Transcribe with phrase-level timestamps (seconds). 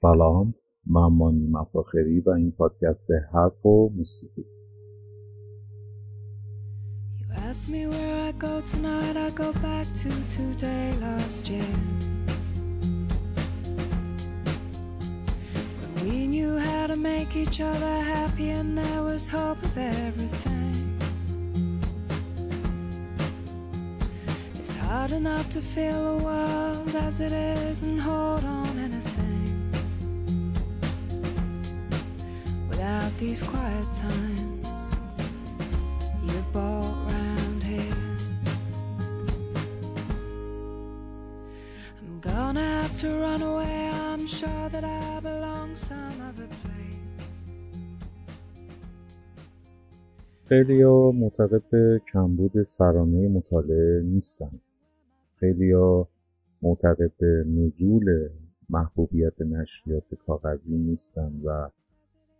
[0.00, 0.54] سلام
[0.86, 4.44] من مانی مفاخری و این پادکست حرف و موسیقی
[7.18, 11.72] You ask me where I go tonight, I go back to today last year.
[15.80, 19.76] When we knew how to make each other happy and there was hope of
[20.06, 20.74] everything.
[24.58, 28.59] It's hard enough to feel the world as it is and hold on
[32.81, 34.67] Without these quiet times
[36.25, 38.07] you've brought round here.
[42.01, 43.77] I'm gonna have to run away.
[44.09, 47.21] I'm sure that I belong some other place.
[50.49, 54.51] خیلی ها معتقد به کمبود سرانه مطالعه نیستن
[55.39, 56.07] خیلی ها
[56.61, 58.29] معتقد به نزول
[58.69, 61.69] محبوبیت نشریات کاغذی نیستن و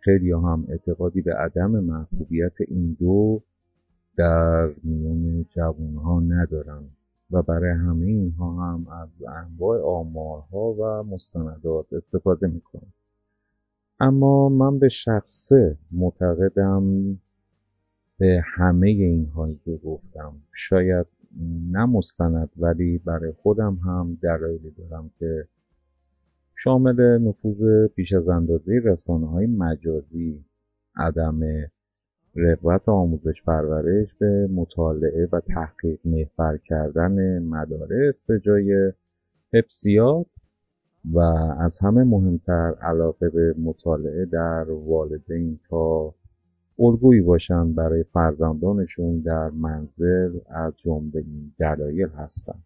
[0.04, 3.42] خیلی هم اعتقادی به عدم محبوبیت این دو
[4.16, 6.82] در میان جوان ها ندارن
[7.30, 12.92] و برای همه اینها هم از انواع آمارها و مستندات استفاده می‌کنن.
[14.00, 17.18] اما من به شخصه معتقدم
[18.18, 20.32] به همه اینهایی که گفتم.
[20.54, 21.06] شاید
[21.70, 25.48] نه مستند ولی برای خودم هم دلایلی دارم که
[26.56, 30.44] شامل نفوذ بیش از اندازه رسانه های مجازی
[30.96, 31.40] عدم
[32.36, 38.92] رغبت آموزش پرورش به مطالعه و تحقیق محور کردن مدارس به جای
[39.52, 40.26] حفظیات
[41.12, 41.18] و
[41.58, 46.14] از همه مهمتر علاقه به مطالعه در والدین تا
[46.78, 51.24] الگویی باشند برای فرزندانشون در منزل از جمله
[51.58, 52.64] دلایل هستند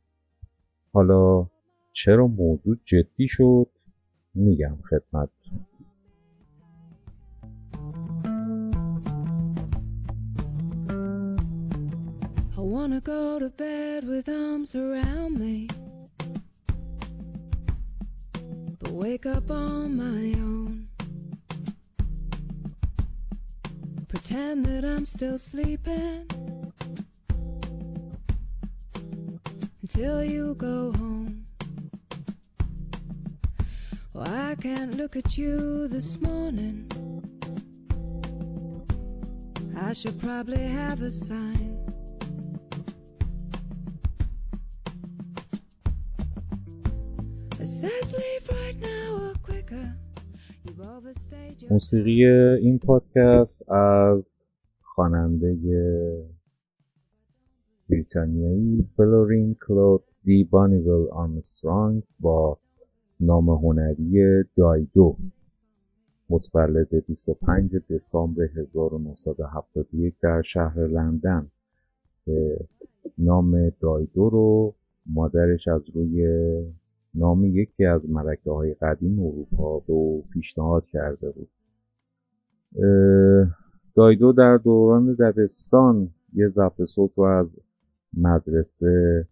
[0.93, 1.47] حالا
[1.93, 3.67] چرا موضوع جدی شد؟
[4.39, 4.42] I
[12.59, 15.71] wanna go to bed with arms around me,
[18.78, 20.87] but wake up on my own.
[24.09, 26.27] Pretend that I'm still sleeping
[29.81, 31.46] until you go home.
[34.16, 36.91] Well, I can't look at you this morning.
[39.75, 41.78] I should probably have a sign.
[47.59, 49.96] It says leave right now or quicker.
[50.66, 52.25] You've overstayed your موسیقی
[52.62, 54.44] این پادکست از
[54.81, 55.57] خواننده
[57.90, 62.57] بریتانیایی فلورین کلود دی بانیول آرمسترانگ با
[63.21, 65.16] نام هنری دایدو.
[66.31, 71.50] متولد 25 دسامبر 1971 در شهر لندن.
[72.25, 72.59] که
[73.19, 74.75] نام دایدو رو
[75.06, 76.27] مادرش از روی
[77.15, 81.48] نام یکی از ملکه های قدیم اروپا به پیشنهاد کرده بود.
[83.94, 87.59] دایدو در دوران دبستان یه ضبط صوت رو از
[88.16, 89.28] مدرسه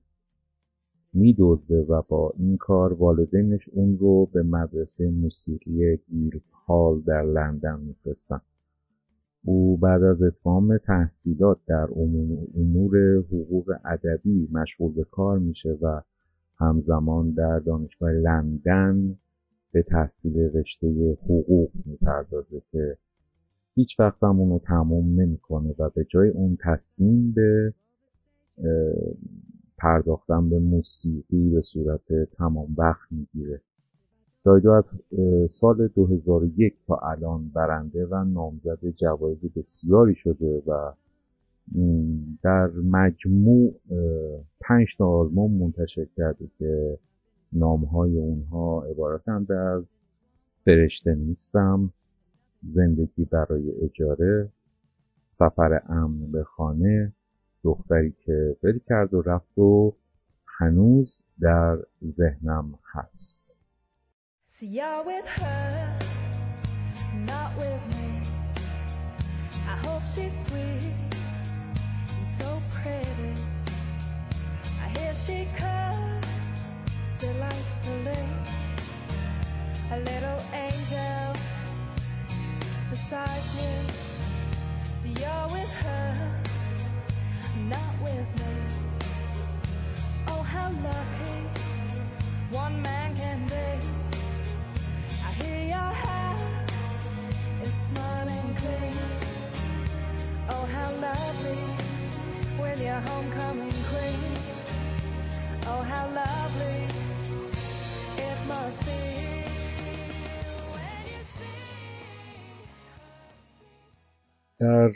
[1.14, 8.40] میدزده و با این کار والدینش اون رو به مدرسه موسیقی گیلدهال در لندن میفرستن.
[9.44, 11.88] او بعد از اتمام تحصیلات در
[12.56, 16.00] امور حقوق ادبی مشغول به کار میشه و
[16.58, 19.16] همزمان در دانشگاه لندن
[19.72, 22.96] به تحصیل رشته حقوق می‌پردازه که
[23.74, 27.74] هیچ وقت هم اونو تمام نمی‌کنه و به جای اون تصمیم به
[29.84, 33.60] پرداختن به موسیقی به صورت تمام وقت می‌گیره.
[34.44, 34.90] دایدو از
[35.50, 40.92] سال 2001 تا الان برنده و نامزد جوایز بسیاری شده و
[42.42, 43.74] در مجموع
[44.60, 46.98] پنج تا آلبوم منتشر کرده که
[47.52, 49.94] نامهای اونها عبارتند از
[50.64, 51.90] فرشته نیستم
[52.62, 54.48] زندگی برای اجاره
[55.26, 57.12] سفر امن به خانه
[57.64, 59.92] دختری که ول کرد و رفت و
[60.58, 61.78] هنوز در
[62.08, 63.58] ذهنم هست.
[64.46, 66.04] See, you're with her,
[87.68, 88.54] not with me.
[90.28, 91.36] Oh, how lucky
[92.50, 93.68] one man can be.
[95.28, 96.40] I hear your house
[97.62, 98.98] is smart and clean.
[100.48, 101.64] Oh, how lovely
[102.62, 104.30] with your homecoming queen.
[105.66, 106.80] Oh, how lovely
[108.18, 109.14] it must be.
[114.58, 114.92] در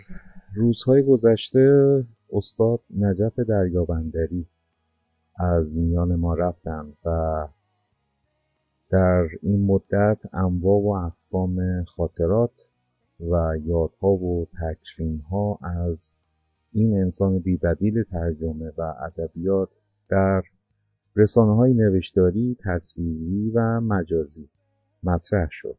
[0.55, 4.46] روزهای گذشته استاد نجف دریابندری
[5.36, 7.48] از میان ما رفتند و
[8.90, 12.69] در این مدت انواع و اقسام خاطرات
[13.20, 16.12] و یادها و تکریمها از
[16.72, 19.69] این انسان بیبدیل ترجمه و ادبیات
[20.08, 20.42] در
[21.16, 24.48] رسانه های نوشتاری، تصویری و مجازی
[25.02, 25.76] مطرح شد.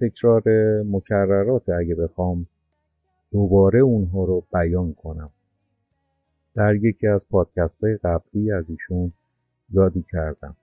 [0.00, 0.42] تکرار
[0.82, 2.46] مکررات اگه بخوام
[3.32, 5.30] دوباره اونها رو بیان کنم.
[6.58, 9.12] در یکی از پادکست های قبلی از ایشون
[9.70, 10.56] یادی کردم.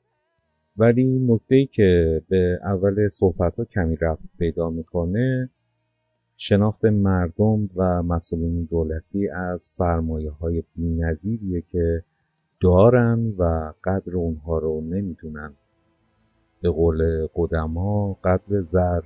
[0.78, 5.50] ولی نکته که به اول صحبت ها کمی رفت پیدا می‌کنه
[6.38, 12.04] شناخت مردم و مسئولین دولتی از سرمایه های بی که
[12.62, 15.54] دارن و قدر اونها رو نمی‌دونن
[16.62, 19.02] به قول قدما قدر زر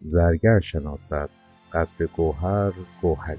[0.00, 1.30] زرگر شناسد
[1.72, 2.72] قدر گوهر
[3.02, 3.38] گوهری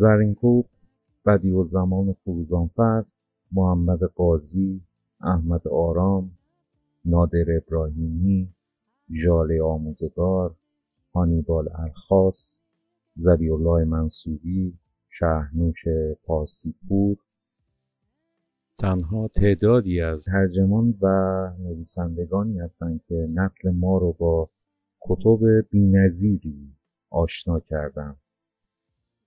[0.00, 0.66] زرینکوب
[1.26, 3.04] بدی و زمان فروزانفر
[3.52, 4.80] محمد قاضی
[5.20, 6.30] احمد آرام
[7.04, 8.48] نادر ابراهیمی
[9.22, 10.54] ژاله آموزگار
[11.14, 12.58] هانیبال الخاص
[13.16, 14.74] زبی الله منصوری
[15.08, 15.84] شهنوش
[16.24, 17.16] پارسیپور.
[18.78, 21.06] تنها تعدادی از ترجمان و
[21.58, 24.48] نویسندگانی هستند که نسل ما رو با
[25.00, 26.72] کتب بینظیری
[27.10, 28.16] آشنا کردند.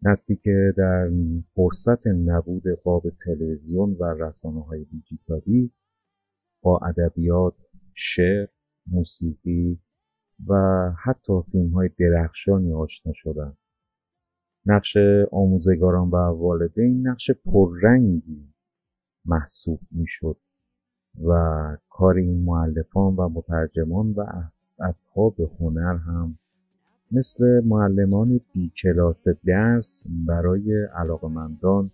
[0.05, 1.09] نسلی که در
[1.55, 5.71] فرصت نبود قاب تلویزیون و رسانه های دیجیتالی
[6.61, 7.53] با ادبیات،
[7.95, 8.47] شعر،
[8.87, 9.79] موسیقی
[10.47, 10.55] و
[11.03, 13.57] حتی فیلم های درخشانی آشنا شدند.
[14.65, 14.97] نقش
[15.31, 18.53] آموزگاران و والدین نقش پررنگی
[19.25, 20.37] محسوب می‌شد
[21.23, 21.33] و
[21.89, 26.39] کار این معلفان و مترجمان و اص- اصحاب هنر هم
[27.13, 31.89] مثل معلمان بی کلاس درس برای علاقمندان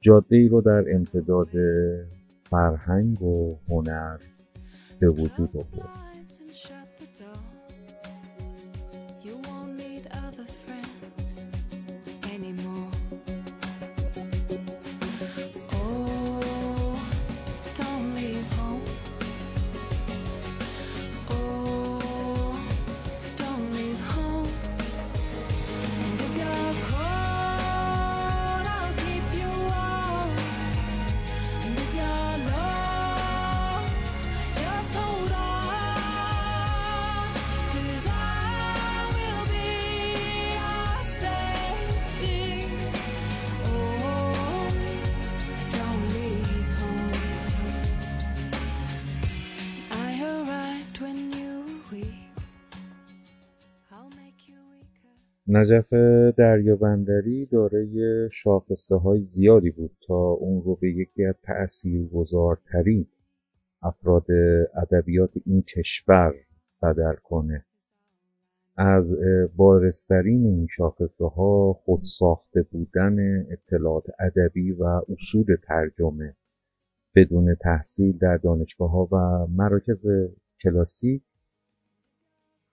[0.00, 1.48] جاده ای رو در امتداد
[2.50, 4.18] فرهنگ و هنر
[5.00, 6.73] به وجود آورد.
[55.48, 55.92] نجف
[56.36, 63.06] دریابندری دارای شاخصه های زیادی بود تا اون رو به یکی از تأثیرگذارترین
[63.82, 64.26] افراد
[64.82, 66.34] ادبیات این کشور
[66.82, 67.64] بدل کنه.
[68.76, 76.34] از اه، بارزترین این شاخصه ها خودساخته بودن اطلاعات ادبی و اصول ترجمه
[77.14, 80.06] بدون تحصیل در دانشگاه ها و مراکز
[80.62, 81.22] کلاسیک.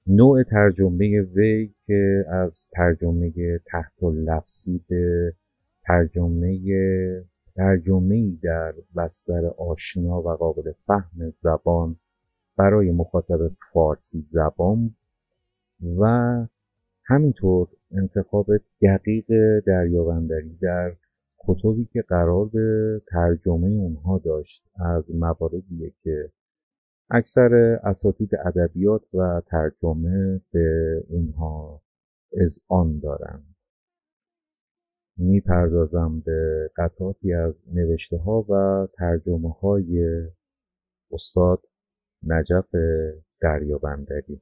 [0.08, 5.34] نوع ترجمه وی که از ترجمه تحت لفظی به
[5.84, 6.60] ترجمه
[7.56, 11.96] ترجمه در بستر آشنا و قابل فهم زبان
[12.58, 14.96] برای مخاطب فارسی زبان
[16.00, 16.06] و
[17.06, 18.48] همینطور انتخاب
[18.82, 19.26] دقیق
[19.68, 20.96] دریابندری در
[21.40, 26.32] کتبی که قرار به ترجمه اونها داشت از مواردیه که
[27.10, 31.82] اکثر اساتید ادبیات و ترجمه به اونها
[32.68, 33.56] آن دارند.
[35.18, 40.22] می‌پردازم به قطعاتی از نوشته ها و ترجمه های
[41.12, 41.60] استاد
[42.24, 42.76] نجف
[43.42, 44.42] دریابندری.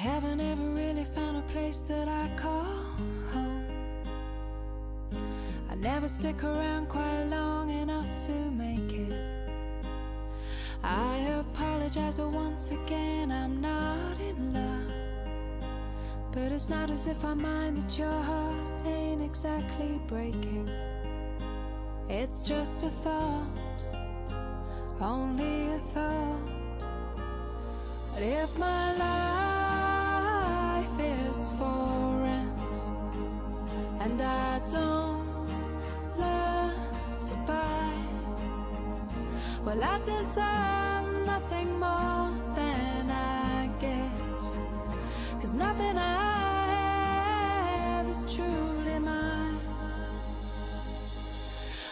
[0.00, 2.64] Haven't ever really found a place that I call
[3.34, 3.66] home.
[5.68, 9.12] I never stick around quite long enough to make it.
[10.82, 14.90] I apologize once again, I'm not in love.
[16.32, 20.70] But it's not as if I mind that your heart ain't exactly breaking.
[22.08, 23.84] It's just a thought,
[24.98, 26.40] only a thought.
[28.14, 29.49] But if my life
[31.30, 32.60] is for rent
[34.00, 35.48] and I don't
[36.18, 36.74] learn
[37.28, 37.92] to buy,
[39.64, 44.16] well, I deserve nothing more than I get.
[45.40, 46.70] Cause nothing I
[47.94, 49.60] have is truly mine.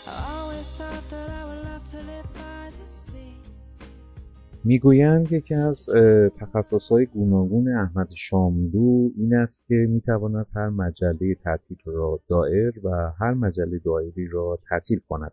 [0.07, 2.47] I always thought that I would love to live.
[4.68, 5.88] می‌گویند یکی از
[6.37, 13.34] تخصصهای گوناگون احمد شاملو این است که می‌تواند هر مجله تعطیل را دائر و هر
[13.34, 15.32] مجله دائری را تعطیل کند.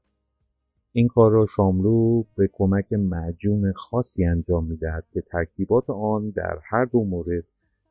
[0.91, 6.85] این کار را شاملو به کمک معجون خاصی انجام می‌دهد که ترکیبات آن در هر
[6.85, 7.43] دو مورد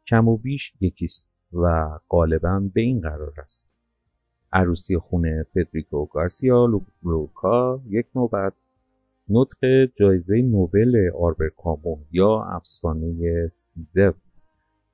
[0.07, 3.67] کم و بیش یکیست و غالبا به این قرار است.
[4.53, 8.53] عروسی خون فدریکو گارسیا لورکا یک نوبت.
[9.29, 14.15] نطق جایزه نوبل آلبر کامو یا افسانه سیزف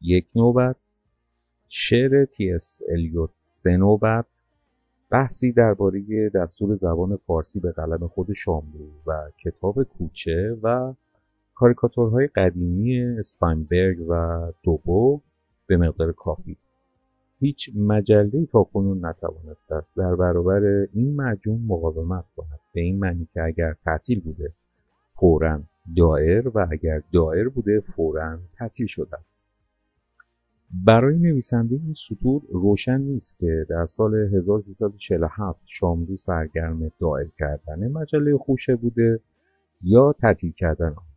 [0.01, 0.77] یک نوبت.
[1.69, 3.31] شعر تی اس الیوت.
[3.39, 4.27] سه نوبت.
[5.11, 10.95] بحثی درباره دستور زبان فارسی به قلم خود شاملو و کتاب کوچه و
[11.55, 15.21] کاریکاتورهای قدیمی استاینبرگ و دوبو
[15.67, 16.57] به مقدار کافی.
[17.41, 22.61] هیچ مجله تاکنون نتوانسته است در برابر این مجموع مقاومت کند.
[22.75, 24.53] به این معنی که اگر تعطیل بوده
[25.15, 25.61] فورا
[25.97, 29.45] دائر و اگر دائر بوده فورا تعطیل شده است.
[30.87, 38.37] برای نویسنده این سطور روشن نیست که در سال 1347 شاملو سرگرم دائر کردن مجله
[38.39, 39.21] خوشه بوده
[39.83, 41.10] یا تعطیل کردن آن.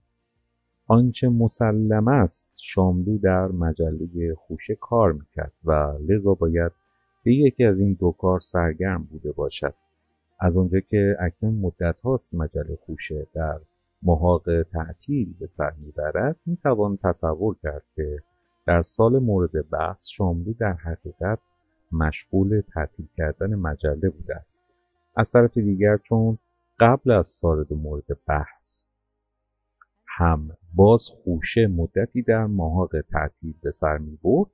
[0.88, 5.72] آنچه مسلم است شاملو در مجله خوشه کار می‌کرد و
[6.08, 6.72] لذا باید
[7.24, 9.74] به یکی از این دو کار سرگرم بوده باشد.
[10.40, 13.60] از آنجا که اکنون مدت هاست مجله خوشه در
[14.04, 18.20] محاق تعطیل به سر می‌برد می‌توان تصور کرد که
[18.66, 21.40] در سال مورد بحث شاملو در حقیقت
[21.92, 24.62] مشغول تعطیل کردن مجله بوده است.
[25.16, 26.38] از طرف دیگر چون
[26.80, 28.84] قبل از سارد مورد بحث
[30.08, 34.50] هم باز خوشه مدتی در محاق تعطیل به سر می‌برد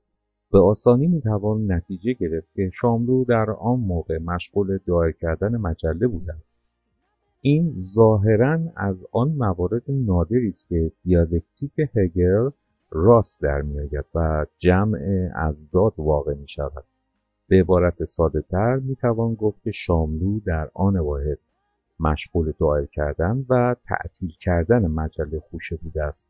[0.52, 6.32] به آسانی می‌توان نتیجه گرفت که شاملو در آن موقع مشغول دایر کردن مجله بوده
[6.34, 6.58] است
[7.40, 12.50] این ظاهرا از آن موارد نادری است که دیالکتیک هگل
[12.90, 14.98] راست در میآید و جمع
[15.34, 16.84] ازداد واقع می شود.
[17.48, 21.38] به عبارت ساده تر می توان گفت که شاملو در آن واحد
[22.00, 26.28] مشغول دایر کردن و تعطیل کردن مجله خوشه بوده است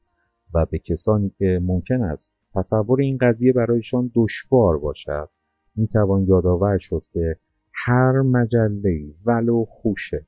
[0.55, 5.29] و به کسانی که ممکن است تصور این قضیه برایشان دشوار باشد
[5.77, 7.37] می توان یادآور شد که
[7.73, 10.27] هر مجله ولو خوشه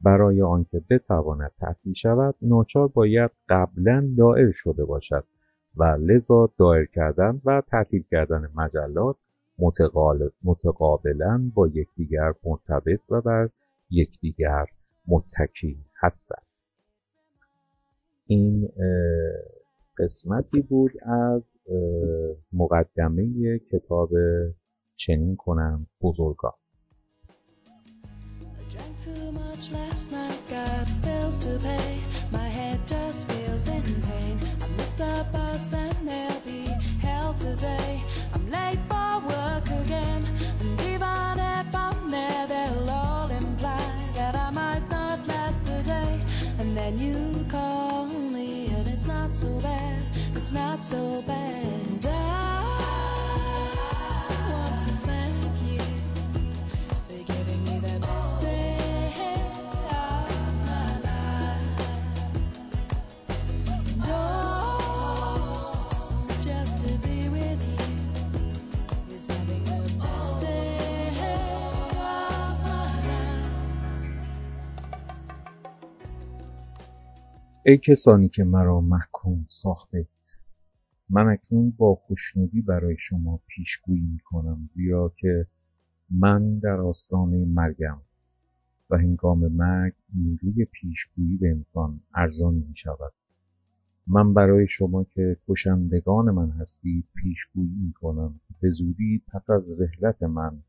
[0.00, 5.24] برای آنکه بتواند تعطیل شود ناچار باید قبلا دائر شده باشد
[5.76, 9.16] و لذا دایر کردن و تعطیل کردن مجلات
[10.44, 13.48] متقابلا با یکدیگر مرتبط و بر
[13.90, 14.66] یکدیگر
[15.06, 16.46] متکی هستند.
[18.26, 18.68] این
[19.98, 21.58] قسمتی بود از
[22.52, 24.10] مقدمه کتاب
[24.96, 26.52] چنین کنم بزرگان.
[28.42, 29.94] I drank too much last
[49.44, 50.00] so bad,
[50.36, 52.06] it's not so bad.
[52.06, 52.08] I
[54.50, 55.80] want to thank you
[57.08, 58.76] for giving me the best day
[59.90, 60.30] of
[60.68, 61.98] my life.
[64.08, 71.08] Oh, just to be with you is having the best day
[71.90, 73.50] of my life.
[77.66, 78.44] ای کسانی که
[79.48, 80.08] ساختید
[81.10, 85.46] من اکنون با خوشنودی برای شما پیشگویی می‌کنم زیرا که
[86.10, 88.00] من در آستانه مرگم
[88.90, 93.12] و هنگام مرگ نیروی پیشگویی به انسان ارزان می شود
[94.06, 100.22] من برای شما که کشندگان من هستید پیشگویی می کنم به زودی پس از رحلت
[100.22, 100.62] من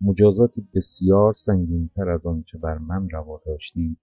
[0.00, 3.98] مجازاتی بسیار سنگینتر از آنچه بر من روا داشتید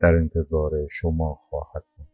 [0.00, 2.09] در انتظار شما خواهد بود.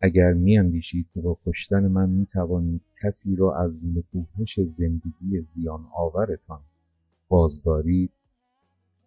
[0.00, 6.60] اگر میاندیشید که با کشتن من می‌توانید کسی را از نکوهش زندگی زیان آورتان
[7.28, 8.10] بازدارید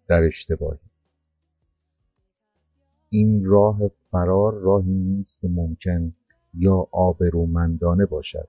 [0.08, 0.80] در اشتباهی.
[3.10, 3.80] این راه
[4.12, 6.14] فرار راهی نیست که ممکن
[6.54, 8.48] یا آبرومندانه باشد.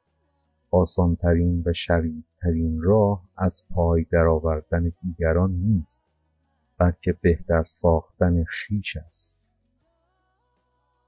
[0.70, 6.06] آسانترین و شریفترین راه از پای درآوردن دیگران نیست
[6.78, 9.52] بلکه بهتر ساختن خیش است.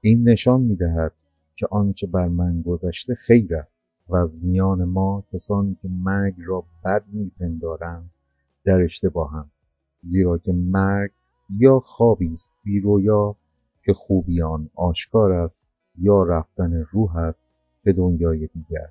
[0.01, 1.13] این نشان می‌دهد
[1.55, 6.63] که آنچه بر من گذشته خیر است و از میان ما کسانی که مرگ را
[6.85, 8.09] بد میپندارند
[8.63, 9.51] در اشتباهند
[10.03, 11.11] زیرا که مرگ
[11.49, 13.35] یا خوابی است بیرویا
[13.85, 15.63] که خوبی آن آشکار است
[15.99, 17.47] یا رفتن روح است
[17.83, 18.89] به دنیای دیگر.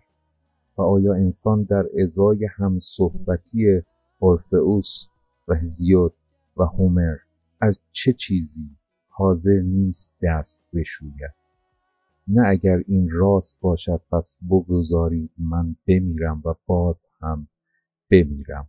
[0.78, 3.82] و آیا انسان در ازای هم صحبتی
[4.18, 5.06] اورفئوس
[5.48, 6.12] و هزیود
[6.56, 7.16] و هومر
[7.60, 8.70] از چه چیزی
[9.08, 11.41] حاضر نیست دست بشوید؟
[12.28, 17.48] نه اگر این راست باشد پس بگذارید من بمیرم و باز هم
[18.10, 18.68] بمیرم.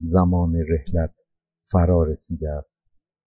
[0.00, 1.14] زمان رحلت
[1.62, 2.84] فرا رسیده است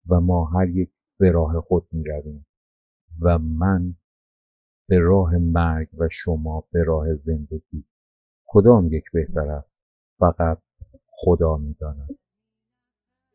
[0.10, 0.89] و ما هر یک
[1.20, 2.46] به راه خود می رویم
[3.22, 3.96] و من
[4.88, 7.86] به راه مرگ و شما به راه زندگی.
[8.46, 9.78] کدام یک بهتر است؟
[10.20, 10.62] فقط
[11.08, 12.16] خدا می‌داند.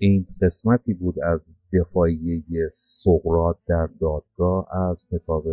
[0.00, 5.46] این قسمتی بود از دفاعیه سقرات در دادگاه از کتاب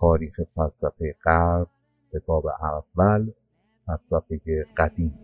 [0.00, 1.68] تاریخ فلسفه غرب
[2.12, 3.32] کتاب اول
[3.86, 5.18] فلسفه قدیم.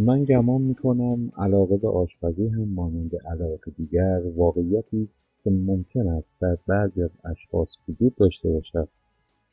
[0.00, 6.36] من گمان می‌کنم علاقه به آشپزی هم مانند علاقه دیگر واقعیتی است که ممکن است
[6.40, 8.88] در بعضی از اشخاص وجود داشته باشد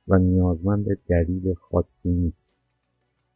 [0.08, 2.52] و نیازمند دلیل خاصی نیست.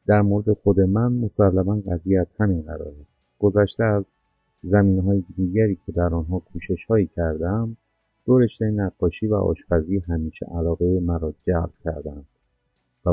[0.08, 3.20] در مورد خود من مسلما قضیه از همین قرار است.
[3.40, 4.16] گذشته از
[4.64, 7.78] زمین های دیگری که در آنها کوشش هایی کردم
[8.26, 12.26] دو رشته نقاشی و آشپزی همیشه علاقه مرا جلب کردند.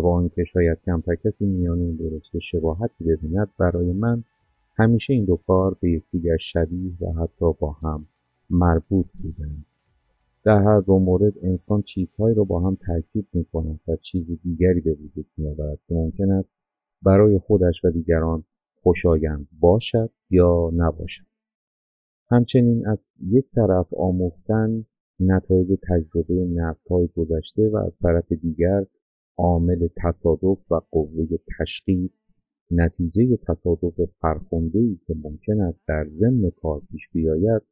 [0.00, 4.24] با آنکه شاید کمتر کسی میان این دو رشته شباهتی ببیند برای من
[4.76, 8.06] همیشه این دو کار به یکدیگر شبیه و حتی با هم
[8.50, 9.64] مربوط بودند.
[10.44, 14.80] در هر دو مورد انسان چیزهایی را با هم ترکیب می کند و چیز دیگری
[14.80, 16.52] به وجود می که ممکن است
[17.02, 18.44] برای خودش و دیگران
[18.82, 21.26] خوشایند باشد یا نباشد.
[22.30, 24.84] همچنین از یک طرف آموختن
[25.20, 28.86] نتایج تجربه های گذشته و از طرف دیگر
[29.38, 31.26] عامل تصادف و قوه
[31.58, 32.30] تشخیص
[32.70, 37.62] نتیجه تصادف فرخندهای که ممکن است در ضمن کار پیش بیاید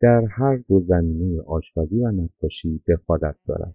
[0.00, 3.74] در هر دو زمینه آشپزی و نقاشی دخالت دارد.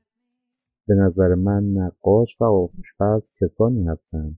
[0.87, 4.37] به نظر من نقاش و آشپز کسانی هستند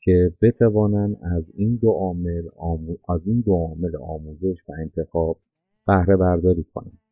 [0.00, 2.42] که بتوانند از این دو عامل
[3.08, 5.38] از این دو عامل آموزش و انتخاب
[5.86, 7.03] بهره برداری کنند.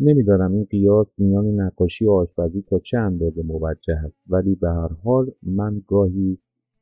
[0.00, 4.88] نمی‌دانم این قیاس میان نقاشی و آشپزی تا چه اندازه موجه است ولی به هر
[5.04, 6.38] حال من گاهی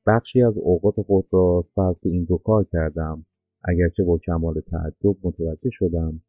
[0.07, 3.25] بخشی از اوقات خود را صرف این دو کار کردم.
[3.65, 6.21] اگرچه با کمال تعجب متوجه شدم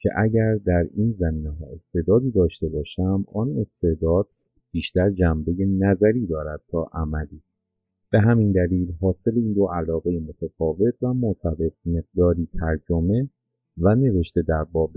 [0.00, 4.28] که اگر در این زمینه ها استعدادی داشته باشم آن استعداد
[4.72, 7.42] بیشتر جنبه نظری دارد تا عملی.
[8.10, 13.28] به همین دلیل حاصل این دو علاقه متفاوت و مرتبط مقداری ترجمه
[13.78, 14.92] و نوشته در باب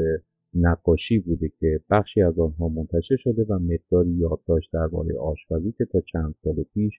[0.56, 6.02] نقاشی بوده که بخشی از آنها منتشر شده و مقداری یادداشت درباره آشپزی که تا
[6.02, 6.94] چند سال پیش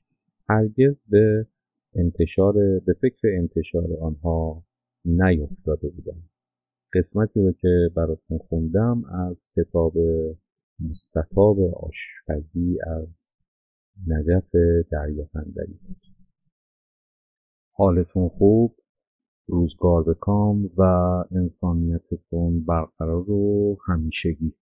[0.48, 1.46] هرگز به
[1.94, 2.52] انتشار
[2.86, 4.62] به فکر انتشار آنها
[5.04, 6.22] نیفتاده بودم
[6.94, 9.94] قسمتی رو که براتون خوندم از کتاب
[10.80, 13.32] مستطاب آشپزی از
[14.06, 14.50] نجف
[14.90, 16.00] دریافندری بود
[17.72, 18.76] حالتون خوب؟
[19.48, 20.82] روزگار به کام و
[21.32, 24.54] انسانیتتون برقرار و همیشگی.